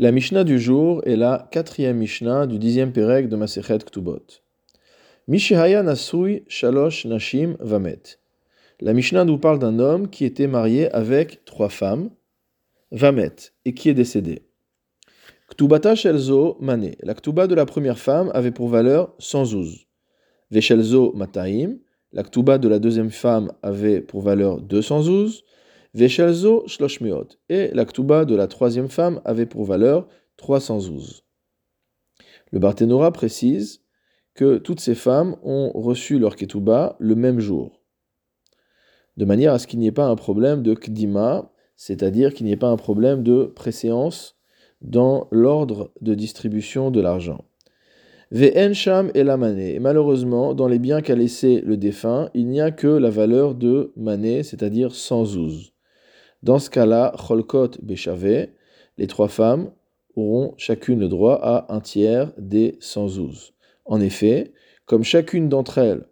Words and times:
La 0.00 0.12
Mishnah 0.12 0.44
du 0.44 0.58
jour 0.58 1.02
est 1.04 1.14
la 1.14 1.46
quatrième 1.52 1.98
Mishnah 1.98 2.46
du 2.46 2.58
dixième 2.58 2.90
Pérec 2.90 3.28
de 3.28 3.36
Masechet 3.36 3.80
Ktubot. 3.80 4.24
Mishihaya 5.28 5.82
Nasui 5.82 6.42
Shalosh 6.48 7.04
Nashim 7.04 7.58
Vamet. 7.60 8.00
La 8.80 8.94
Mishnah 8.94 9.26
nous 9.26 9.36
parle 9.36 9.58
d'un 9.58 9.78
homme 9.78 10.08
qui 10.08 10.24
était 10.24 10.46
marié 10.46 10.90
avec 10.92 11.44
trois 11.44 11.68
femmes, 11.68 12.08
Vamet, 12.90 13.52
et 13.66 13.74
qui 13.74 13.90
est 13.90 13.94
décédé. 13.94 14.46
Ktubata 15.50 15.94
Shelzo 15.94 16.56
Mane. 16.60 16.92
La 17.02 17.12
Ktuba 17.12 17.46
de 17.46 17.54
la 17.54 17.66
première 17.66 17.98
femme 17.98 18.30
avait 18.32 18.52
pour 18.52 18.70
valeur 18.70 19.14
100 19.18 19.44
zouz. 19.44 19.86
Veshelzo 20.50 21.12
Mataim. 21.12 21.76
La 22.14 22.22
Ktuba 22.22 22.56
de 22.56 22.68
la 22.68 22.78
deuxième 22.78 23.10
femme 23.10 23.52
avait 23.62 24.00
pour 24.00 24.22
valeur 24.22 24.62
200 24.62 25.02
zouz. 25.02 25.44
Veshelzo 25.92 26.64
Shloshmeot. 26.66 27.26
Et 27.48 27.70
la 27.72 27.84
Ktuba 27.84 28.24
de 28.24 28.36
la 28.36 28.46
troisième 28.46 28.88
femme 28.88 29.20
avait 29.24 29.46
pour 29.46 29.64
valeur 29.64 30.08
300 30.36 30.80
zouz. 30.80 31.24
Le 32.52 32.58
Barthénora 32.58 33.12
précise 33.12 33.82
que 34.34 34.58
toutes 34.58 34.80
ces 34.80 34.94
femmes 34.94 35.36
ont 35.42 35.72
reçu 35.74 36.18
leur 36.18 36.36
Ketuba 36.36 36.96
le 36.98 37.14
même 37.14 37.40
jour. 37.40 37.82
De 39.16 39.24
manière 39.24 39.52
à 39.52 39.58
ce 39.58 39.66
qu'il 39.66 39.80
n'y 39.80 39.88
ait 39.88 39.92
pas 39.92 40.06
un 40.06 40.16
problème 40.16 40.62
de 40.62 40.74
Kdima, 40.74 41.52
c'est-à-dire 41.76 42.34
qu'il 42.34 42.46
n'y 42.46 42.52
ait 42.52 42.56
pas 42.56 42.68
un 42.68 42.76
problème 42.76 43.22
de 43.22 43.44
préséance 43.44 44.36
dans 44.80 45.28
l'ordre 45.30 45.92
de 46.00 46.14
distribution 46.14 46.90
de 46.90 47.00
l'argent. 47.00 47.44
Ve'en 48.30 48.72
sham 48.72 49.10
et 49.14 49.24
la 49.24 49.36
mané. 49.36 49.80
Malheureusement, 49.80 50.54
dans 50.54 50.68
les 50.68 50.78
biens 50.78 51.02
qu'a 51.02 51.16
laissé 51.16 51.60
le 51.62 51.76
défunt, 51.76 52.30
il 52.32 52.46
n'y 52.46 52.60
a 52.60 52.70
que 52.70 52.86
la 52.86 53.10
valeur 53.10 53.56
de 53.56 53.92
mané, 53.96 54.44
c'est-à-dire 54.44 54.94
100 54.94 55.24
zouz. 55.24 55.69
Dans 56.42 56.58
ce 56.58 56.70
cas-là, 56.70 57.14
cholkot 57.18 57.72
béchavé, 57.82 58.54
les 58.98 59.06
trois 59.06 59.28
femmes 59.28 59.70
auront 60.16 60.54
chacune 60.56 61.00
le 61.00 61.08
droit 61.08 61.38
à 61.42 61.72
un 61.74 61.80
tiers 61.80 62.32
des 62.38 62.76
100 62.80 63.08
zouz. 63.08 63.52
En 63.84 64.00
effet, 64.00 64.52
comme 64.86 65.04
chacune 65.04 65.48
d'entre 65.48 65.78
elles 65.78 66.06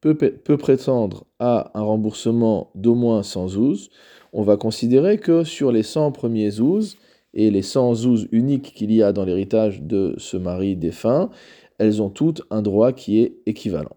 peut, 0.00 0.56
prétendre 0.56 1.26
à 1.38 1.70
un 1.78 1.82
remboursement 1.82 2.70
d'au 2.74 2.94
moins 2.94 3.22
100 3.22 3.48
zouz, 3.48 3.90
on 4.32 4.42
va 4.42 4.56
considérer 4.56 5.18
que 5.18 5.44
sur 5.44 5.72
les 5.72 5.82
100 5.82 6.12
premiers 6.12 6.50
zouz, 6.50 6.96
et 7.32 7.50
les 7.50 7.62
100 7.62 7.94
zouz 7.94 8.28
uniques 8.32 8.74
qu'il 8.74 8.92
y 8.92 9.02
a 9.02 9.12
dans 9.12 9.24
l'héritage 9.24 9.82
de 9.82 10.14
ce 10.18 10.36
mari 10.36 10.74
défunt, 10.74 11.30
elles 11.78 12.02
ont 12.02 12.10
toutes 12.10 12.42
un 12.50 12.60
droit 12.60 12.92
qui 12.92 13.20
est 13.20 13.36
équivalent. 13.46 13.96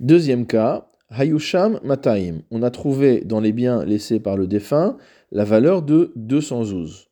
Deuxième 0.00 0.46
cas, 0.46 0.89
Hayusham 1.10 1.80
Mataim. 1.82 2.42
On 2.50 2.62
a 2.62 2.70
trouvé 2.70 3.22
dans 3.22 3.40
les 3.40 3.52
biens 3.52 3.84
laissés 3.84 4.20
par 4.20 4.36
le 4.36 4.46
défunt 4.46 4.96
la 5.32 5.44
valeur 5.44 5.82
de 5.82 6.12
200 6.14 6.64
zouz. 6.64 7.08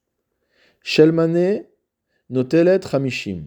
Shelmane 0.83 1.65
Notelet 2.31 2.81
Ramishim. 2.85 3.47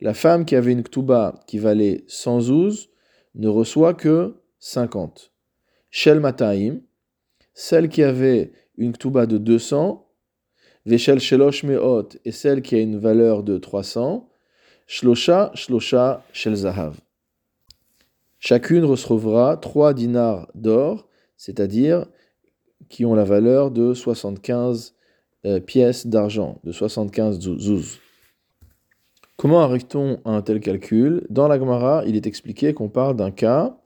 La 0.00 0.12
femme 0.12 0.44
qui 0.44 0.54
avait 0.54 0.72
une 0.72 0.82
ktuba 0.82 1.40
qui 1.46 1.58
valait 1.58 2.04
100 2.08 2.40
zouz 2.42 2.90
ne 3.34 3.48
reçoit 3.48 3.94
que 3.94 4.34
50. 4.58 5.32
Shel 5.90 6.20
Mataim. 6.20 6.80
Celle 7.54 7.88
qui 7.88 8.02
avait 8.02 8.52
une 8.76 8.92
ktuba 8.92 9.26
de 9.26 9.38
200 9.38 10.02
Veshel 10.84 11.18
Shelosh 11.18 11.64
Meot 11.64 12.16
est 12.24 12.30
celle 12.30 12.62
qui 12.62 12.76
a 12.76 12.80
une 12.80 12.98
valeur 12.98 13.42
de 13.42 13.58
300. 13.58 14.28
Shlosha, 14.86 15.50
Shlosha, 15.54 16.22
Shel 16.32 16.54
Zahav. 16.54 16.96
Chacune 18.48 18.84
recevra 18.84 19.56
3 19.56 19.92
dinars 19.92 20.46
d'or, 20.54 21.08
c'est-à-dire 21.36 22.06
qui 22.88 23.04
ont 23.04 23.16
la 23.16 23.24
valeur 23.24 23.72
de 23.72 23.92
75 23.92 24.94
euh, 25.46 25.58
pièces 25.58 26.06
d'argent, 26.06 26.60
de 26.62 26.70
75 26.70 27.40
zouz. 27.40 27.98
Comment 29.36 29.62
arrive-t-on 29.62 30.20
à 30.24 30.30
un 30.30 30.42
tel 30.42 30.60
calcul? 30.60 31.26
Dans 31.28 31.48
la 31.48 31.58
Gemara, 31.58 32.04
il 32.06 32.14
est 32.14 32.28
expliqué 32.28 32.72
qu'on 32.72 32.88
parle 32.88 33.16
d'un 33.16 33.32
cas 33.32 33.76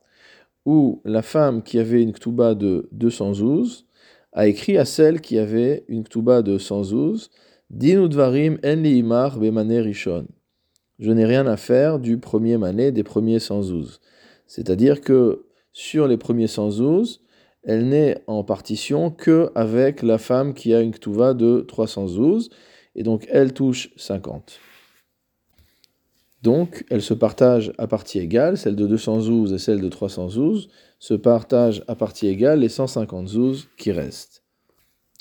où 0.66 1.00
la 1.06 1.22
femme 1.22 1.62
qui 1.62 1.78
avait 1.78 2.03
une 2.03 2.12
ktuba 2.12 2.54
de 2.54 2.87
200 2.93 3.32
zouz 3.32 3.87
a 4.34 4.47
écrit 4.47 4.76
à 4.76 4.84
celle 4.84 5.22
qui 5.22 5.38
avait 5.38 5.87
une 5.88 6.04
ktuba 6.04 6.43
de 6.43 6.59
112 6.59 7.31
Dinudvarim 7.70 8.59
en 8.62 8.76
liimar 8.76 9.38
bemane 9.38 9.78
rishon. 9.78 10.26
Je 10.99 11.12
n'ai 11.12 11.25
rien 11.25 11.47
à 11.47 11.56
faire 11.56 11.99
du 11.99 12.19
premier 12.19 12.59
mané 12.59 12.93
des 12.93 13.04
premiers 13.04 13.38
112. 13.38 14.03
C'est-à-dire 14.50 15.00
que 15.00 15.44
sur 15.72 16.09
les 16.09 16.16
premiers 16.16 16.49
112, 16.49 17.21
elle 17.62 17.87
n'est 17.88 18.25
en 18.27 18.43
partition 18.43 19.12
que 19.12 19.53
avec 19.55 20.03
la 20.03 20.19
femme 20.19 20.55
qui 20.55 20.75
a 20.75 20.81
une 20.81 20.91
ktuba 20.91 21.34
de 21.34 21.61
312 21.69 22.50
et 22.97 23.05
donc 23.05 23.28
elle 23.31 23.53
touche 23.53 23.91
50. 23.97 24.59
Donc, 26.43 26.84
elles 26.91 27.03
se 27.03 27.15
partagent 27.15 27.72
à 27.78 27.87
partie 27.87 28.19
égale, 28.19 28.59
celle 28.59 28.75
de 28.75 28.88
212 28.88 29.53
et 29.53 29.59
celle 29.59 29.81
de 29.81 29.88
312 29.88 30.69
se 30.99 31.15
partagent 31.15 31.84
à 31.87 31.94
partie 31.94 32.27
égale 32.27 32.59
les 32.59 32.69
150 32.69 33.28
zouz 33.28 33.69
qui 33.77 33.93
restent. 33.93 34.43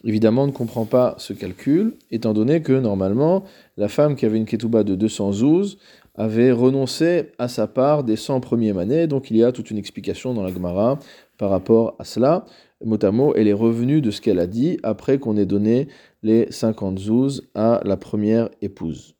Évidemment, 0.06 0.44
on 0.44 0.48
ne 0.48 0.52
comprend 0.52 0.86
pas 0.86 1.16
ce 1.18 1.34
calcul, 1.34 1.98
étant 2.10 2.34
donné 2.34 2.62
que 2.62 2.72
normalement, 2.72 3.44
la 3.76 3.90
femme 3.90 4.16
qui 4.16 4.26
avait 4.26 4.38
une 4.38 4.46
ketouba 4.46 4.86
de 4.86 4.96
212 4.96 5.78
avait 6.20 6.52
renoncé 6.52 7.32
à 7.40 7.48
sa 7.48 7.66
part 7.66 8.04
des 8.04 8.18
100 8.18 8.42
premiers 8.42 8.74
manets, 8.74 9.08
donc 9.08 9.32
il 9.32 9.38
y 9.38 9.44
a 9.44 9.54
toute 9.54 9.72
une 9.72 9.78
explication 9.78 10.34
dans 10.34 10.44
la 10.44 10.52
Gemara 10.52 11.00
par 11.38 11.50
rapport 11.50 11.96
à 11.98 12.04
cela. 12.04 12.46
Motamo, 12.84 13.34
elle 13.36 13.48
est 13.48 13.54
revenue 13.54 14.02
de 14.02 14.12
ce 14.12 14.20
qu'elle 14.20 14.40
a 14.40 14.46
dit 14.46 14.80
après 14.84 15.18
qu'on 15.18 15.38
ait 15.38 15.46
donné 15.46 15.88
les 16.22 16.52
50 16.52 17.00
zouz 17.00 17.50
à 17.56 17.80
la 17.86 17.96
première 17.96 18.50
épouse. 18.62 19.16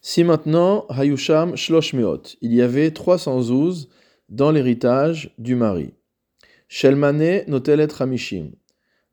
Si 0.00 0.24
maintenant, 0.24 0.86
Hayusham 0.88 1.56
Shloshmeot, 1.56 2.22
il 2.40 2.52
y 2.52 2.62
avait 2.62 2.90
300 2.90 3.42
zouz 3.42 3.88
dans 4.28 4.50
l'héritage 4.50 5.32
du 5.38 5.54
mari. 5.54 5.94
Shelmane 6.66 7.44
Notelet 7.46 7.92
Ramishim. 7.92 8.50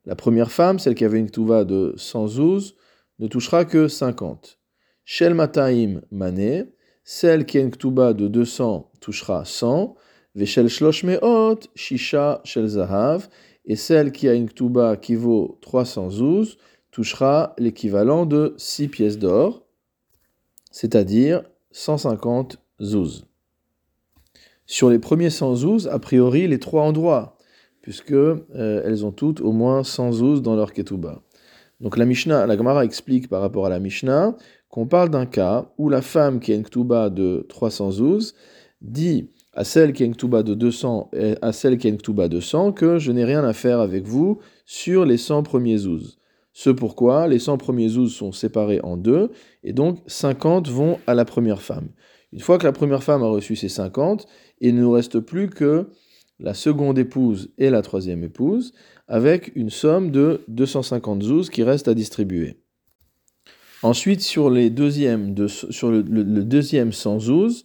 La 0.06 0.16
première 0.16 0.50
femme, 0.50 0.80
celle 0.80 0.96
qui 0.96 1.04
avait 1.04 1.20
une 1.20 1.30
ktuva 1.30 1.64
de 1.64 1.94
100 1.96 2.26
zouz, 2.26 2.74
ne 3.20 3.28
touchera 3.28 3.64
que 3.64 3.86
50. 3.86 4.58
Shelmataim 5.04 6.00
Mane, 6.10 6.66
celle 7.06 7.46
qui 7.46 7.56
a 7.56 7.62
une 7.62 7.70
ktuba 7.70 8.12
de 8.12 8.28
200 8.28 8.90
touchera 9.00 9.46
100. 9.46 9.94
Veshel 10.34 10.68
Shloshmeot 10.68 11.60
Shisha 11.74 12.42
Shel 12.44 12.66
Zahav. 12.66 13.28
Et 13.64 13.76
celle 13.76 14.12
qui 14.12 14.28
a 14.28 14.34
une 14.34 14.48
ktuba 14.48 14.98
qui 14.98 15.14
vaut 15.14 15.58
300 15.62 16.10
zouz 16.10 16.58
touchera 16.90 17.54
l'équivalent 17.58 18.26
de 18.26 18.54
6 18.58 18.88
pièces 18.88 19.18
d'or 19.18 19.66
c'est-à-dire 20.76 21.42
150 21.72 22.58
zouz. 22.82 23.26
Sur 24.66 24.90
les 24.90 24.98
premiers 24.98 25.30
100 25.30 25.54
zouz, 25.54 25.88
a 25.88 25.98
priori, 25.98 26.46
les 26.46 26.58
trois 26.58 26.82
endroits, 26.82 27.38
puisque 27.80 28.12
euh, 28.12 28.36
elles 28.52 29.06
ont 29.06 29.10
toutes 29.10 29.40
au 29.40 29.52
moins 29.52 29.84
100 29.84 30.12
zouz 30.12 30.42
dans 30.42 30.54
leur 30.54 30.74
ketouba. 30.74 31.22
Donc 31.80 31.96
la 31.96 32.04
Mishnah, 32.04 32.46
la 32.46 32.58
Gemara 32.58 32.84
explique 32.84 33.28
par 33.28 33.40
rapport 33.40 33.64
à 33.64 33.70
la 33.70 33.78
Mishnah 33.78 34.36
qu'on 34.76 34.86
parle 34.86 35.08
d'un 35.08 35.24
cas 35.24 35.72
où 35.78 35.88
la 35.88 36.02
femme 36.02 36.38
qui 36.38 36.52
a 36.52 36.54
une 36.54 36.62
ketouba 36.62 37.08
de 37.08 37.46
300 37.48 37.92
zouz 37.92 38.34
dit 38.82 39.30
à 39.54 39.64
celle 39.64 39.94
qui 39.94 40.02
a 40.02 40.06
une 40.06 40.12
ketouba 40.12 40.42
de 40.42 40.52
200 40.52 41.12
et 41.14 41.34
à 41.40 41.52
celle 41.52 41.78
qui 41.78 41.86
a 41.86 41.90
une 41.90 41.96
ketouba 41.96 42.28
de 42.28 42.40
100 42.40 42.72
que 42.72 42.98
je 42.98 43.10
n'ai 43.10 43.24
rien 43.24 43.42
à 43.42 43.54
faire 43.54 43.80
avec 43.80 44.04
vous 44.04 44.38
sur 44.66 45.06
les 45.06 45.16
100 45.16 45.44
premiers 45.44 45.78
zouz. 45.78 46.18
Ce 46.52 46.68
pourquoi 46.68 47.26
les 47.26 47.38
100 47.38 47.56
premiers 47.56 47.88
zouz 47.88 48.12
sont 48.12 48.32
séparés 48.32 48.82
en 48.82 48.98
deux, 48.98 49.30
et 49.64 49.72
donc 49.72 50.00
50 50.08 50.68
vont 50.68 50.98
à 51.06 51.14
la 51.14 51.24
première 51.24 51.62
femme. 51.62 51.88
Une 52.34 52.40
fois 52.40 52.58
que 52.58 52.64
la 52.64 52.72
première 52.72 53.02
femme 53.02 53.22
a 53.22 53.28
reçu 53.28 53.56
ses 53.56 53.70
50, 53.70 54.26
il 54.60 54.74
ne 54.74 54.82
nous 54.82 54.90
reste 54.90 55.20
plus 55.20 55.48
que 55.48 55.88
la 56.38 56.52
seconde 56.52 56.98
épouse 56.98 57.48
et 57.56 57.70
la 57.70 57.80
troisième 57.80 58.24
épouse, 58.24 58.74
avec 59.08 59.52
une 59.54 59.70
somme 59.70 60.10
de 60.10 60.42
250 60.48 61.22
zouz 61.22 61.48
qui 61.48 61.62
reste 61.62 61.88
à 61.88 61.94
distribuer. 61.94 62.58
Ensuite, 63.82 64.20
sur, 64.20 64.50
le, 64.50 64.68
deuxième 64.68 65.34
100 66.92 67.20
zouz, 67.20 67.64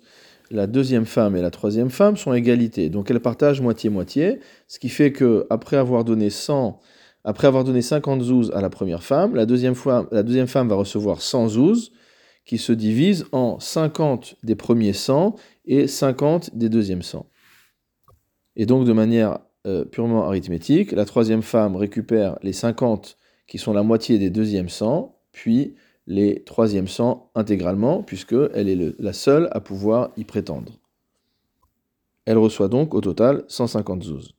la 0.50 0.68
deuxième 0.68 1.06
femme 1.06 1.36
et 1.36 1.42
la 1.42 1.52
troisième 1.52 1.90
femme 1.90 2.18
sont 2.18 2.32
à 2.32 2.38
égalité. 2.38 2.90
Donc 2.90 3.10
elles 3.10 3.22
partagent 3.22 3.62
moitié-moitié, 3.62 4.40
ce 4.68 4.80
qui 4.80 4.90
fait 4.90 5.12
que 5.12 5.48
après 5.50 5.78
avoir 5.78 6.04
donné 6.04 6.30
100 6.30 6.80
après 7.24 7.48
avoir 7.48 7.64
donné 7.64 7.82
50 7.82 8.22
zouz 8.22 8.52
à 8.56 8.62
la 8.62 8.70
première 8.70 9.04
femme, 9.04 9.36
la 9.36 9.46
deuxième, 9.46 9.76
fois, 9.76 10.08
la 10.12 10.24
deuxième 10.24 10.48
femme 10.48 10.68
va 10.68 10.76
recevoir 10.76 11.22
100 11.22 11.50
zouz, 11.50 11.92
qui 12.46 12.58
se 12.58 12.72
divisent 12.72 13.26
en 13.32 13.60
50 13.60 14.38
des 14.44 14.56
premiers 14.56 14.94
100 14.94 15.36
et 15.66 15.86
50 15.86 16.56
des 16.58 16.70
deuxièmes 16.70 17.04
100. 17.04 17.30
Et 18.56 18.66
donc, 18.66 18.86
de 18.86 18.94
manière 18.94 19.40
euh, 19.68 19.86
purement 19.86 20.26
arithmétique, 20.26 20.92
la 20.92 21.06
troisième 21.06 21.44
femme 21.44 21.76
récupère 21.76 22.38
les 22.42 22.54
50 22.54 23.18
qui 23.48 23.58
sont 23.60 23.74
la 23.74 23.84
moitié 23.84 24.18
des 24.18 24.30
deuxièmes 24.30 24.70
100, 24.70 25.16
puis 25.32 25.76
les 26.12 26.44
troisièmes 26.44 26.90
100 26.90 27.32
intégralement, 27.36 28.04
puisqu'elle 28.04 28.68
est 28.68 29.00
la 29.00 29.14
seule 29.14 29.48
à 29.52 29.62
pouvoir 29.62 30.12
y 30.18 30.26
prétendre. 30.26 30.74
Elle 32.26 32.38
reçoit 32.38 32.68
donc 32.68 32.94
au 32.94 33.00
total 33.00 33.46
150 33.48 34.04
zouz. 34.04 34.34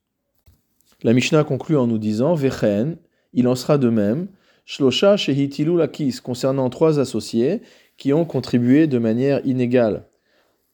La 1.02 1.14
Mishnah 1.14 1.44
conclut 1.44 1.78
en 1.78 1.86
nous 1.86 1.96
disant 1.96 2.34
Vechen, 2.34 2.98
il 3.32 3.48
en 3.48 3.54
sera 3.54 3.78
de 3.78 3.88
même, 3.88 4.28
Shlosha 4.66 5.16
Shehitilu 5.16 5.78
Lakis, 5.78 6.18
concernant 6.22 6.68
trois 6.68 7.00
associés 7.00 7.62
qui 7.96 8.12
ont 8.12 8.26
contribué 8.26 8.86
de 8.86 8.98
manière 8.98 9.44
inégale 9.46 10.06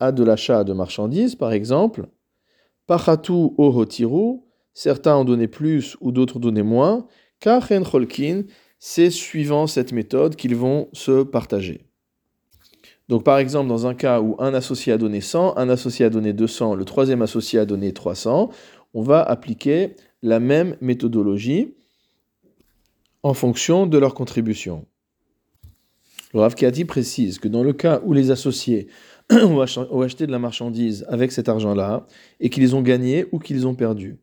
à 0.00 0.11
de 0.11 0.25
l'achat 0.25 0.65
de 0.65 0.73
marchandises, 0.73 1.37
par 1.37 1.53
exemple. 1.53 2.06
Pachatu 2.89 3.53
Ohotiru, 3.56 4.41
certains 4.75 5.17
ont 5.17 5.25
donné 5.25 5.47
plus 5.47 5.97
ou 6.00 6.11
d'autres 6.11 6.41
donné 6.41 6.62
moins. 6.62 7.06
Kachen 7.39 7.85
Cholkin, 7.85 8.43
c'est 8.78 9.10
suivant 9.10 9.66
cette 9.66 9.92
méthode 9.92 10.36
qu'ils 10.36 10.56
vont 10.56 10.88
se 10.92 11.22
partager. 11.22 11.84
Donc 13.08 13.25
par 13.25 13.38
exemple, 13.38 13.69
dans 13.69 13.86
un 13.86 13.94
cas 13.94 14.20
où 14.20 14.36
un 14.38 14.52
associé 14.54 14.92
a 14.92 14.98
donné 14.98 15.20
100, 15.20 15.56
un 15.56 15.69
associé 15.69 16.04
a 16.04 16.10
donné 16.10 16.32
200, 16.32 16.75
le 16.75 16.84
troisième 16.84 17.22
associé 17.22 17.58
a 17.58 17.64
donné 17.64 17.92
300, 17.92 18.50
on 18.94 19.02
va 19.02 19.22
appliquer 19.22 19.96
la 20.22 20.40
même 20.40 20.76
méthodologie 20.80 21.75
en 23.22 23.34
fonction 23.34 23.86
de 23.86 23.98
leur 23.98 24.14
contribution. 24.14 24.86
Le 26.34 26.40
Rav 26.40 26.54
précise 26.86 27.38
que 27.38 27.48
dans 27.48 27.62
le 27.62 27.72
cas 27.72 28.00
où 28.04 28.12
les 28.12 28.30
associés 28.30 28.88
ont 29.32 29.60
acheté 30.02 30.26
de 30.26 30.32
la 30.32 30.38
marchandise 30.38 31.06
avec 31.08 31.32
cet 31.32 31.48
argent-là 31.48 32.06
et 32.40 32.50
qu'ils 32.50 32.76
ont 32.76 32.82
gagné 32.82 33.26
ou 33.32 33.38
qu'ils 33.38 33.66
ont 33.66 33.75
perdu, 33.75 34.19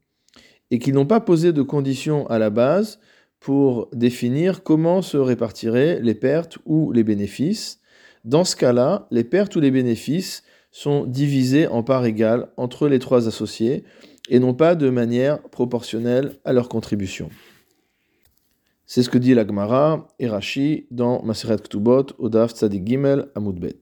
et 0.69 0.77
qu'ils 0.77 0.93
n'ont 0.93 1.05
pas 1.07 1.19
posé 1.19 1.53
de 1.53 1.61
conditions 1.63 2.27
à 2.27 2.37
la 2.37 2.51
base 2.51 2.99
pour 3.45 3.89
définir 3.94 4.63
comment 4.63 5.03
se 5.03 5.18
répartiraient 5.18 6.00
les 6.01 6.15
pertes 6.15 6.57
ou 6.65 6.92
les 6.92 7.03
bénéfices, 7.03 7.80
dans 8.24 8.44
ce 8.44 8.56
cas-là, 8.56 9.07
les 9.12 9.24
pertes 9.24 9.56
ou 9.56 9.59
les 9.59 9.69
bénéfices 9.69 10.42
sont 10.71 11.06
divisés 11.06 11.68
en 11.68 11.83
parts 11.83 12.07
égales 12.07 12.47
entre 12.57 12.88
les 12.88 12.97
trois 12.97 13.27
associés 13.27 13.83
et 14.30 14.39
non 14.39 14.56
pas 14.56 14.74
de 14.74 14.89
manière 14.89 15.44
proportionnelle 15.44 16.39
à 16.44 16.53
leur 16.53 16.69
contribution. 16.69 17.30
C'est 18.88 19.03
ce 19.03 19.12
que 19.12 19.19
dit 19.19 19.36
l'Agmara 19.36 20.07
et 20.18 20.27
Rashi 20.27 20.88
dans 20.89 21.21
Maseret 21.21 21.57
Ktubot, 21.57 22.07
Odaf 22.18 22.53
Tzadik 22.53 22.88
Gimel 22.88 23.27
Amoudbet. 23.36 23.80